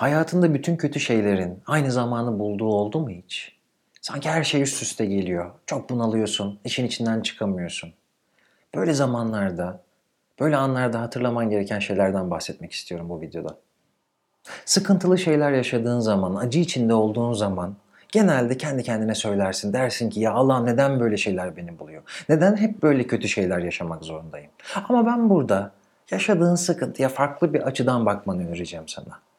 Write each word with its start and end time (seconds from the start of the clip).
Hayatında 0.00 0.54
bütün 0.54 0.76
kötü 0.76 1.00
şeylerin 1.00 1.62
aynı 1.66 1.92
zamanı 1.92 2.38
bulduğu 2.38 2.66
oldu 2.66 3.00
mu 3.00 3.10
hiç? 3.10 3.56
Sanki 4.00 4.30
her 4.30 4.44
şey 4.44 4.62
üst 4.62 4.82
üste 4.82 5.06
geliyor. 5.06 5.50
Çok 5.66 5.90
bunalıyorsun, 5.90 6.58
işin 6.64 6.86
içinden 6.86 7.20
çıkamıyorsun. 7.20 7.92
Böyle 8.74 8.92
zamanlarda, 8.92 9.80
böyle 10.40 10.56
anlarda 10.56 11.00
hatırlaman 11.00 11.50
gereken 11.50 11.78
şeylerden 11.78 12.30
bahsetmek 12.30 12.72
istiyorum 12.72 13.08
bu 13.08 13.20
videoda. 13.20 13.56
Sıkıntılı 14.64 15.18
şeyler 15.18 15.52
yaşadığın 15.52 16.00
zaman, 16.00 16.34
acı 16.34 16.58
içinde 16.58 16.94
olduğun 16.94 17.32
zaman 17.32 17.76
genelde 18.08 18.56
kendi 18.56 18.82
kendine 18.82 19.14
söylersin. 19.14 19.72
Dersin 19.72 20.10
ki 20.10 20.20
ya 20.20 20.32
Allah 20.32 20.60
neden 20.60 21.00
böyle 21.00 21.16
şeyler 21.16 21.56
beni 21.56 21.78
buluyor? 21.78 22.02
Neden 22.28 22.56
hep 22.56 22.82
böyle 22.82 23.06
kötü 23.06 23.28
şeyler 23.28 23.58
yaşamak 23.58 24.04
zorundayım? 24.04 24.50
Ama 24.88 25.06
ben 25.06 25.30
burada 25.30 25.72
yaşadığın 26.10 26.54
sıkıntıya 26.54 27.08
farklı 27.08 27.54
bir 27.54 27.60
açıdan 27.60 28.06
bakmanı 28.06 28.48
önereceğim 28.48 28.88
sana. 28.88 29.29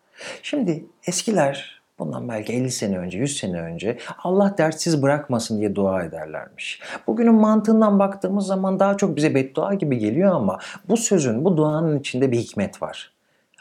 Şimdi 0.41 0.85
eskiler 1.07 1.81
bundan 1.99 2.29
belki 2.29 2.53
50 2.53 2.71
sene 2.71 2.97
önce, 2.97 3.17
100 3.17 3.37
sene 3.37 3.61
önce 3.61 3.97
Allah 4.23 4.55
dertsiz 4.57 5.01
bırakmasın 5.01 5.59
diye 5.59 5.75
dua 5.75 6.03
ederlermiş. 6.03 6.81
Bugünün 7.07 7.33
mantığından 7.33 7.99
baktığımız 7.99 8.45
zaman 8.45 8.79
daha 8.79 8.97
çok 8.97 9.15
bize 9.15 9.35
beddua 9.35 9.73
gibi 9.73 9.97
geliyor 9.97 10.35
ama 10.35 10.59
bu 10.89 10.97
sözün, 10.97 11.45
bu 11.45 11.57
duanın 11.57 11.99
içinde 11.99 12.31
bir 12.31 12.37
hikmet 12.37 12.81
var. 12.81 13.13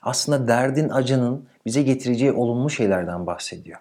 Aslında 0.02 0.48
derdin, 0.48 0.88
acının 0.88 1.44
bize 1.66 1.82
getireceği 1.82 2.32
olumlu 2.32 2.70
şeylerden 2.70 3.26
bahsediyor. 3.26 3.78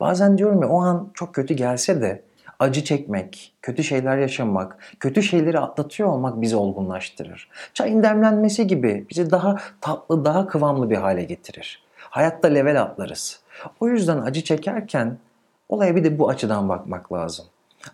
Bazen 0.00 0.38
diyorum 0.38 0.62
ya 0.62 0.68
o 0.68 0.80
an 0.80 1.10
çok 1.14 1.34
kötü 1.34 1.54
gelse 1.54 2.02
de 2.02 2.22
acı 2.58 2.84
çekmek, 2.84 3.54
kötü 3.62 3.84
şeyler 3.84 4.18
yaşamak, 4.18 4.78
kötü 5.00 5.22
şeyleri 5.22 5.58
atlatıyor 5.58 6.08
olmak 6.08 6.40
bizi 6.40 6.56
olgunlaştırır. 6.56 7.48
Çayın 7.74 8.02
demlenmesi 8.02 8.66
gibi 8.66 9.06
bizi 9.10 9.30
daha 9.30 9.56
tatlı, 9.80 10.24
daha 10.24 10.46
kıvamlı 10.46 10.90
bir 10.90 10.96
hale 10.96 11.24
getirir. 11.24 11.82
Hayatta 12.00 12.48
level 12.48 12.82
atlarız. 12.82 13.40
O 13.80 13.88
yüzden 13.88 14.18
acı 14.18 14.44
çekerken 14.44 15.18
olaya 15.68 15.96
bir 15.96 16.04
de 16.04 16.18
bu 16.18 16.28
açıdan 16.28 16.68
bakmak 16.68 17.12
lazım. 17.12 17.46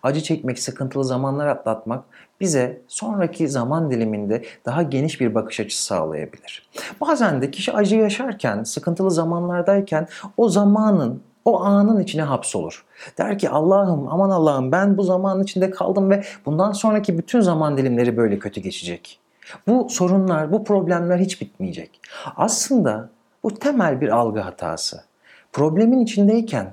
Acı 0.02 0.22
çekmek, 0.22 0.58
sıkıntılı 0.58 1.04
zamanlar 1.04 1.46
atlatmak 1.46 2.04
bize 2.40 2.82
sonraki 2.88 3.48
zaman 3.48 3.90
diliminde 3.90 4.44
daha 4.66 4.82
geniş 4.82 5.20
bir 5.20 5.34
bakış 5.34 5.60
açısı 5.60 5.84
sağlayabilir. 5.84 6.68
Bazen 7.00 7.42
de 7.42 7.50
kişi 7.50 7.72
acı 7.72 7.96
yaşarken, 7.96 8.62
sıkıntılı 8.62 9.10
zamanlardayken 9.10 10.08
o 10.36 10.48
zamanın 10.48 11.22
o 11.44 11.60
anın 11.60 12.00
içine 12.00 12.22
hapsolur. 12.22 12.84
Der 13.18 13.38
ki 13.38 13.50
Allah'ım 13.50 14.08
aman 14.08 14.30
Allah'ım 14.30 14.72
ben 14.72 14.96
bu 14.96 15.02
zamanın 15.02 15.42
içinde 15.42 15.70
kaldım 15.70 16.10
ve 16.10 16.24
bundan 16.46 16.72
sonraki 16.72 17.18
bütün 17.18 17.40
zaman 17.40 17.78
dilimleri 17.78 18.16
böyle 18.16 18.38
kötü 18.38 18.60
geçecek. 18.60 19.20
Bu 19.66 19.88
sorunlar, 19.90 20.52
bu 20.52 20.64
problemler 20.64 21.18
hiç 21.18 21.40
bitmeyecek. 21.40 22.00
Aslında 22.36 23.08
bu 23.46 23.54
temel 23.54 24.00
bir 24.00 24.08
algı 24.08 24.40
hatası. 24.40 25.04
Problemin 25.52 26.00
içindeyken 26.00 26.72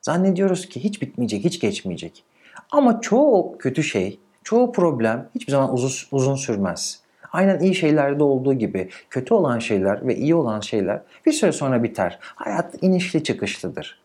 zannediyoruz 0.00 0.68
ki 0.68 0.84
hiç 0.84 1.02
bitmeyecek, 1.02 1.44
hiç 1.44 1.60
geçmeyecek. 1.60 2.24
Ama 2.70 3.00
çoğu 3.00 3.58
kötü 3.58 3.82
şey, 3.82 4.20
çoğu 4.44 4.72
problem 4.72 5.28
hiçbir 5.34 5.52
zaman 5.52 5.74
uzun, 5.74 5.90
uzun 6.12 6.34
sürmez. 6.34 7.00
Aynen 7.32 7.60
iyi 7.60 7.74
şeylerde 7.74 8.22
olduğu 8.22 8.54
gibi 8.54 8.88
kötü 9.10 9.34
olan 9.34 9.58
şeyler 9.58 10.06
ve 10.06 10.16
iyi 10.16 10.34
olan 10.34 10.60
şeyler 10.60 11.00
bir 11.26 11.32
süre 11.32 11.52
sonra 11.52 11.82
biter. 11.82 12.18
Hayat 12.20 12.82
inişli 12.82 13.24
çıkışlıdır. 13.24 14.00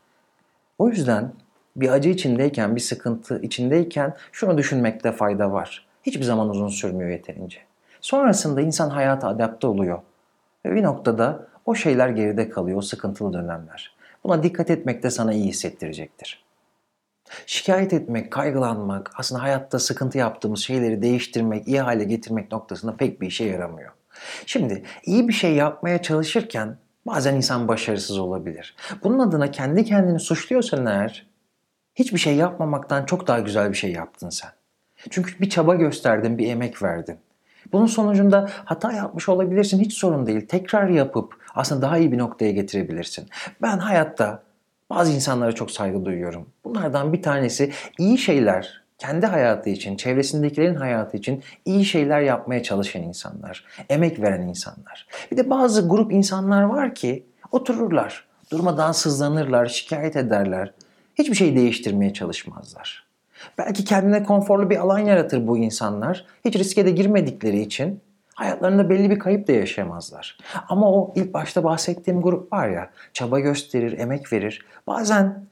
O 0.80 0.90
yüzden 0.90 1.32
bir 1.76 1.90
acı 1.90 2.10
içindeyken, 2.10 2.76
bir 2.76 2.82
sıkıntı 2.82 3.42
içindeyken 3.42 4.14
şunu 4.32 4.58
düşünmekte 4.58 5.12
fayda 5.12 5.52
var. 5.52 5.88
Hiçbir 6.04 6.24
zaman 6.24 6.50
uzun 6.50 6.70
sürmüyor 6.70 7.10
yeterince. 7.10 7.60
Sonrasında 8.02 8.62
insan 8.62 8.90
hayata 8.90 9.28
adapte 9.28 9.68
oluyor. 9.68 10.00
Ve 10.66 10.76
bir 10.76 10.84
noktada 10.84 11.48
o 11.68 11.76
şeyler 11.76 12.10
geride 12.10 12.50
kalıyor, 12.50 12.78
o 12.78 12.82
sıkıntılı 12.82 13.34
dönemler. 13.34 13.96
Buna 14.24 14.44
dikkat 14.44 14.70
etmek 14.70 15.04
de 15.04 15.10
sana 15.10 15.34
iyi 15.34 15.48
hissettirecektir. 15.48 16.44
Şikayet 17.46 17.94
etmek, 17.94 18.32
kaygılanmak, 18.32 19.12
aslında 19.18 19.44
hayatta 19.44 19.80
sıkıntı 19.80 20.18
yaptığımız 20.18 20.60
şeyleri 20.60 21.02
değiştirmek, 21.02 21.68
iyi 21.68 21.82
hale 21.82 22.04
getirmek 22.04 22.52
noktasında 22.52 22.96
pek 22.96 23.22
bir 23.22 23.28
işe 23.28 23.44
yaramıyor. 23.46 23.92
Şimdi 24.46 24.84
iyi 25.06 25.28
bir 25.28 25.34
şey 25.34 25.54
yapmaya 25.54 26.02
çalışırken 26.02 26.78
bazen 27.06 27.36
insan 27.36 27.68
başarısız 27.68 28.18
olabilir. 28.18 28.76
Bunun 29.04 29.20
adına 29.20 29.52
kendi 29.52 29.86
kendini 29.86 30.20
suçluyorsan 30.20 30.86
eğer 30.86 31.28
hiçbir 31.96 32.20
şey 32.20 32.36
yapmamaktan 32.36 33.06
çok 33.06 33.28
daha 33.28 33.40
güzel 33.40 33.70
bir 33.70 33.78
şey 33.78 33.92
yaptın 33.92 34.30
sen. 34.30 34.52
Çünkü 35.10 35.40
bir 35.40 35.50
çaba 35.50 35.76
gösterdin, 35.76 36.38
bir 36.38 36.50
emek 36.50 36.84
verdin. 36.84 37.18
Bunun 37.72 37.86
sonucunda 37.86 38.50
hata 38.66 38.92
yapmış 38.92 39.30
olabilirsin 39.30 39.80
hiç 39.80 39.94
sorun 39.94 40.26
değil. 40.26 40.48
Tekrar 40.48 40.88
yapıp 40.88 41.34
aslında 41.56 41.82
daha 41.82 41.98
iyi 41.98 42.12
bir 42.12 42.18
noktaya 42.18 42.52
getirebilirsin. 42.52 43.30
Ben 43.62 43.78
hayatta 43.78 44.44
bazı 44.90 45.12
insanlara 45.12 45.52
çok 45.52 45.72
saygı 45.72 46.06
duyuyorum. 46.06 46.50
Bunlardan 46.64 47.14
bir 47.14 47.22
tanesi 47.22 47.72
iyi 47.98 48.18
şeyler, 48.18 48.84
kendi 48.98 49.26
hayatı 49.26 49.70
için, 49.70 49.98
çevresindekilerin 49.98 50.76
hayatı 50.76 51.18
için 51.18 51.44
iyi 51.66 51.86
şeyler 51.86 52.22
yapmaya 52.22 52.64
çalışan 52.64 53.02
insanlar, 53.02 53.66
emek 53.90 54.22
veren 54.22 54.42
insanlar. 54.42 55.08
Bir 55.32 55.38
de 55.38 55.50
bazı 55.50 55.88
grup 55.90 56.12
insanlar 56.12 56.64
var 56.64 56.96
ki 56.96 57.26
otururlar, 57.52 58.28
durmadan 58.52 58.92
sızlanırlar, 58.92 59.66
şikayet 59.66 60.16
ederler. 60.16 60.74
Hiçbir 61.16 61.36
şey 61.36 61.56
değiştirmeye 61.56 62.14
çalışmazlar. 62.14 63.07
Belki 63.58 63.86
kendine 63.86 64.24
konforlu 64.24 64.70
bir 64.70 64.78
alan 64.78 65.00
yaratır 65.00 65.48
bu 65.48 65.58
insanlar. 65.58 66.26
Hiç 66.46 66.56
riske 66.56 66.86
de 66.86 66.92
girmedikleri 66.92 67.62
için 67.62 68.02
hayatlarında 68.36 68.90
belli 68.90 69.10
bir 69.10 69.20
kayıp 69.20 69.48
da 69.48 69.52
yaşayamazlar. 69.52 70.38
Ama 70.70 70.92
o 70.92 71.14
ilk 71.16 71.34
başta 71.34 71.64
bahsettiğim 71.64 72.22
grup 72.22 72.54
var 72.54 72.70
ya, 72.70 72.90
çaba 73.14 73.40
gösterir, 73.40 74.00
emek 74.00 74.34
verir. 74.34 74.66
Bazen 74.88 75.48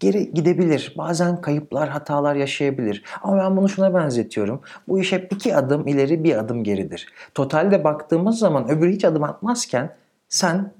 geri 0.00 0.34
gidebilir. 0.34 0.94
Bazen 0.98 1.40
kayıplar, 1.40 1.88
hatalar 1.88 2.34
yaşayabilir. 2.34 3.04
Ama 3.22 3.38
ben 3.38 3.56
bunu 3.56 3.68
şuna 3.68 3.94
benzetiyorum. 3.94 4.60
Bu 4.88 5.00
iş 5.00 5.12
hep 5.12 5.32
iki 5.32 5.56
adım 5.56 5.86
ileri, 5.86 6.24
bir 6.24 6.38
adım 6.38 6.64
geridir. 6.64 7.12
Totalde 7.34 7.84
baktığımız 7.84 8.38
zaman 8.38 8.70
öbürü 8.70 8.92
hiç 8.92 9.04
adım 9.04 9.24
atmazken 9.24 9.96
sen 10.28 10.72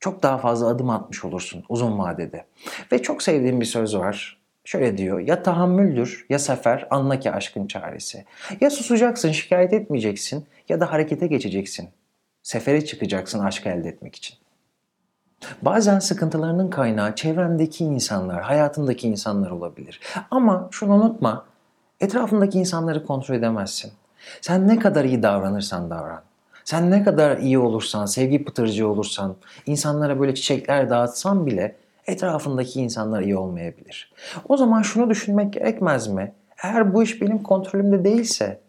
çok 0.00 0.22
daha 0.22 0.38
fazla 0.38 0.66
adım 0.66 0.90
atmış 0.90 1.24
olursun 1.24 1.64
uzun 1.68 1.98
vadede. 1.98 2.44
Ve 2.92 3.02
çok 3.02 3.22
sevdiğim 3.22 3.60
bir 3.60 3.66
söz 3.66 3.96
var. 3.96 4.38
Şöyle 4.68 4.98
diyor, 4.98 5.18
ya 5.20 5.42
tahammüldür 5.42 6.26
ya 6.28 6.38
sefer 6.38 6.86
anla 6.90 7.20
ki 7.20 7.32
aşkın 7.32 7.66
çaresi. 7.66 8.24
Ya 8.60 8.70
susacaksın, 8.70 9.32
şikayet 9.32 9.72
etmeyeceksin 9.72 10.46
ya 10.68 10.80
da 10.80 10.92
harekete 10.92 11.26
geçeceksin. 11.26 11.88
Sefere 12.42 12.84
çıkacaksın 12.84 13.38
aşk 13.38 13.66
elde 13.66 13.88
etmek 13.88 14.16
için. 14.16 14.36
Bazen 15.62 15.98
sıkıntılarının 15.98 16.70
kaynağı 16.70 17.14
çevrendeki 17.14 17.84
insanlar, 17.84 18.42
hayatındaki 18.42 19.08
insanlar 19.08 19.50
olabilir. 19.50 20.00
Ama 20.30 20.68
şunu 20.70 20.94
unutma, 20.94 21.46
etrafındaki 22.00 22.58
insanları 22.58 23.06
kontrol 23.06 23.34
edemezsin. 23.34 23.92
Sen 24.40 24.68
ne 24.68 24.78
kadar 24.78 25.04
iyi 25.04 25.22
davranırsan 25.22 25.90
davran. 25.90 26.22
Sen 26.64 26.90
ne 26.90 27.04
kadar 27.04 27.38
iyi 27.38 27.58
olursan, 27.58 28.06
sevgi 28.06 28.44
pıtırcı 28.44 28.88
olursan, 28.88 29.36
insanlara 29.66 30.20
böyle 30.20 30.34
çiçekler 30.34 30.90
dağıtsan 30.90 31.46
bile 31.46 31.76
etrafındaki 32.08 32.80
insanlar 32.80 33.22
iyi 33.22 33.36
olmayabilir. 33.36 34.12
O 34.48 34.56
zaman 34.56 34.82
şunu 34.82 35.10
düşünmek 35.10 35.52
gerekmez 35.52 36.08
mi? 36.08 36.32
Eğer 36.62 36.94
bu 36.94 37.02
iş 37.02 37.22
benim 37.22 37.42
kontrolümde 37.42 38.04
değilse 38.04 38.60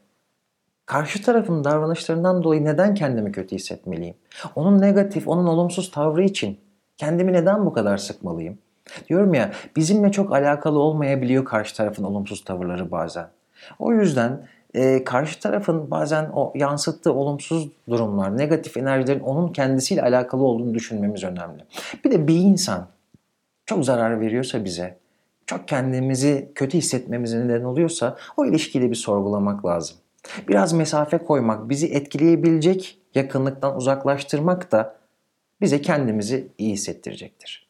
karşı 0.86 1.24
tarafın 1.24 1.64
davranışlarından 1.64 2.44
dolayı 2.44 2.66
neden 2.66 2.96
kendimi 2.96 3.32
kötü 3.32 3.56
hissetmeliyim? 3.56 4.16
Onun 4.56 4.82
negatif, 4.82 5.28
onun 5.28 5.46
olumsuz 5.46 5.92
tavrı 5.92 6.24
için 6.24 6.60
kendimi 6.98 7.34
neden 7.34 7.66
bu 7.66 7.74
kadar 7.74 7.98
sıkmalıyım? 7.98 8.58
Diyorum 9.10 9.34
ya 9.34 9.52
bizimle 9.76 10.12
çok 10.12 10.34
alakalı 10.34 10.80
olmayabiliyor 10.80 11.46
karşı 11.46 11.76
tarafın 11.76 12.04
olumsuz 12.04 12.44
tavırları 12.44 12.92
bazen. 12.92 13.28
O 13.80 13.94
yüzden 13.94 14.48
e, 14.74 15.04
karşı 15.04 15.40
tarafın 15.40 15.92
bazen 15.92 16.30
o 16.34 16.54
yansıttığı 16.56 17.14
olumsuz 17.14 17.70
durumlar, 17.90 18.38
negatif 18.38 18.78
enerjilerin 18.78 19.20
onun 19.20 19.48
kendisiyle 19.48 20.02
alakalı 20.02 20.44
olduğunu 20.44 20.74
düşünmemiz 20.74 21.24
önemli. 21.24 21.64
Bir 22.06 22.12
de 22.12 22.28
bir 22.28 22.36
insan 22.36 22.88
çok 23.70 23.86
zarar 23.86 24.22
veriyorsa 24.22 24.66
bize, 24.66 24.98
çok 25.46 25.68
kendimizi 25.68 26.52
kötü 26.56 26.78
hissetmemize 26.78 27.40
neden 27.40 27.64
oluyorsa 27.64 28.18
o 28.38 28.46
ilişkiyi 28.46 28.92
bir 28.92 28.96
sorgulamak 28.96 29.66
lazım. 29.66 29.98
Biraz 30.48 30.74
mesafe 30.74 31.18
koymak, 31.18 31.70
bizi 31.70 31.88
etkileyebilecek 31.88 32.98
yakınlıktan 33.16 33.78
uzaklaştırmak 33.78 34.72
da 34.72 34.96
bize 35.62 35.82
kendimizi 35.82 36.48
iyi 36.58 36.74
hissettirecektir. 36.74 37.70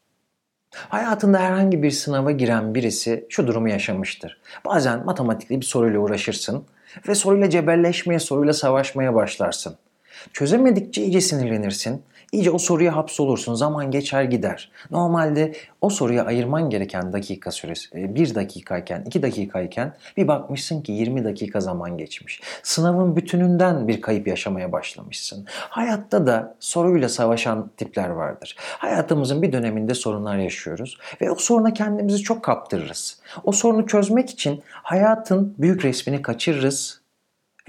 Hayatında 0.71 1.39
herhangi 1.39 1.83
bir 1.83 1.91
sınava 1.91 2.31
giren 2.31 2.75
birisi 2.75 3.25
şu 3.29 3.47
durumu 3.47 3.69
yaşamıştır. 3.69 4.41
Bazen 4.65 5.05
matematikli 5.05 5.61
bir 5.61 5.65
soruyla 5.65 5.99
uğraşırsın 5.99 6.65
ve 7.07 7.15
soruyla 7.15 7.49
cebelleşmeye, 7.49 8.19
soruyla 8.19 8.53
savaşmaya 8.53 9.15
başlarsın. 9.15 9.75
Çözemedikçe 10.33 11.03
iyice 11.03 11.21
sinirlenirsin 11.21 12.03
İyice 12.31 12.51
o 12.51 12.57
soruya 12.57 12.95
hapsolursun. 12.95 13.53
Zaman 13.53 13.91
geçer 13.91 14.23
gider. 14.23 14.71
Normalde 14.91 15.53
o 15.81 15.89
soruya 15.89 16.25
ayırman 16.25 16.69
gereken 16.69 17.13
dakika 17.13 17.51
süresi 17.51 17.99
e, 17.99 18.15
bir 18.15 18.35
dakikayken, 18.35 19.03
iki 19.05 19.21
dakikayken 19.21 19.95
bir 20.17 20.27
bakmışsın 20.27 20.81
ki 20.81 20.91
20 20.91 21.23
dakika 21.23 21.61
zaman 21.61 21.97
geçmiş. 21.97 22.41
Sınavın 22.63 23.15
bütününden 23.15 23.87
bir 23.87 24.01
kayıp 24.01 24.27
yaşamaya 24.27 24.71
başlamışsın. 24.71 25.45
Hayatta 25.49 26.27
da 26.27 26.55
soruyla 26.59 27.09
savaşan 27.09 27.71
tipler 27.77 28.09
vardır. 28.09 28.55
Hayatımızın 28.59 29.41
bir 29.41 29.51
döneminde 29.51 29.93
sorunlar 29.93 30.37
yaşıyoruz 30.37 30.97
ve 31.21 31.31
o 31.31 31.35
soruna 31.35 31.73
kendimizi 31.73 32.17
çok 32.17 32.43
kaptırırız. 32.43 33.19
O 33.43 33.51
sorunu 33.51 33.87
çözmek 33.87 34.29
için 34.29 34.63
hayatın 34.71 35.55
büyük 35.57 35.85
resmini 35.85 36.21
kaçırırız 36.21 37.01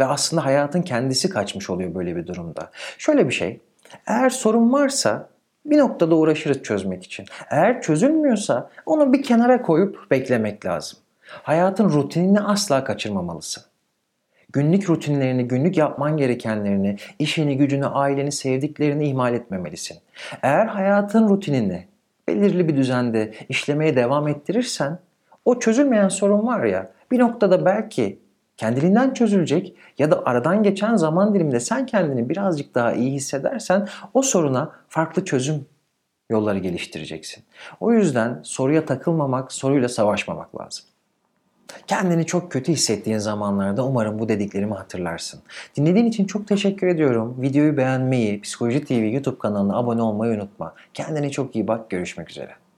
ve 0.01 0.05
aslında 0.05 0.45
hayatın 0.45 0.83
kendisi 0.83 1.31
kaçmış 1.31 1.71
oluyor 1.71 1.95
böyle 1.95 2.17
bir 2.17 2.27
durumda. 2.27 2.71
Şöyle 2.99 3.29
bir 3.29 3.35
şey, 3.35 3.61
eğer 4.07 4.31
sorun 4.31 4.73
varsa 4.73 5.29
bir 5.65 5.79
noktada 5.79 6.15
uğraşırız 6.15 6.63
çözmek 6.63 7.05
için. 7.05 7.27
Eğer 7.51 7.83
çözülmüyorsa 7.83 8.71
onu 8.87 9.13
bir 9.13 9.23
kenara 9.23 9.63
koyup 9.63 10.11
beklemek 10.11 10.67
lazım. 10.67 10.99
Hayatın 11.23 11.91
rutinini 11.91 12.41
asla 12.41 12.85
kaçırmamalısın. 12.85 13.63
Günlük 14.53 14.91
rutinlerini, 14.91 15.49
günlük 15.49 15.77
yapman 15.77 16.17
gerekenlerini, 16.17 16.97
işini, 17.19 17.57
gücünü, 17.57 17.87
aileni, 17.87 18.33
sevdiklerini 18.33 19.09
ihmal 19.09 19.35
etmemelisin. 19.35 19.99
Eğer 20.43 20.67
hayatın 20.67 21.29
rutinini 21.29 21.87
belirli 22.29 22.69
bir 22.69 22.77
düzende 22.77 23.33
işlemeye 23.49 23.97
devam 23.97 24.29
ettirirsen 24.29 24.99
o 25.45 25.59
çözülmeyen 25.59 26.09
sorun 26.09 26.47
var 26.47 26.65
ya 26.65 26.91
bir 27.11 27.19
noktada 27.19 27.65
belki 27.65 28.19
kendiliğinden 28.61 29.15
çözülecek 29.15 29.75
ya 29.99 30.11
da 30.11 30.23
aradan 30.25 30.63
geçen 30.63 30.97
zaman 30.97 31.35
diliminde 31.35 31.61
sen 31.61 31.87
kendini 31.87 32.29
birazcık 32.29 32.75
daha 32.75 32.93
iyi 32.93 33.13
hissedersen 33.13 33.89
o 34.15 34.23
soruna 34.23 34.73
farklı 34.89 35.25
çözüm 35.25 35.67
yolları 36.31 36.59
geliştireceksin. 36.59 37.45
O 37.81 37.93
yüzden 37.93 38.41
soruya 38.43 38.87
takılmamak, 38.87 39.53
soruyla 39.53 39.89
savaşmamak 39.89 40.61
lazım. 40.61 40.85
Kendini 41.87 42.27
çok 42.27 42.53
kötü 42.53 42.73
hissettiğin 42.73 43.19
zamanlarda 43.19 43.87
umarım 43.87 44.19
bu 44.19 44.29
dediklerimi 44.29 44.75
hatırlarsın. 44.75 45.41
Dinlediğin 45.77 46.07
için 46.07 46.25
çok 46.25 46.49
teşekkür 46.49 46.87
ediyorum. 46.87 47.37
Videoyu 47.43 47.77
beğenmeyi, 47.77 48.41
Psikoloji 48.41 48.85
TV 48.85 48.93
YouTube 48.93 49.39
kanalına 49.39 49.77
abone 49.77 50.03
olmayı 50.03 50.35
unutma. 50.35 50.75
Kendine 50.95 51.31
çok 51.31 51.57
iyi 51.57 51.69
bak. 51.69 51.91
Görüşmek 51.91 52.31
üzere. 52.31 52.70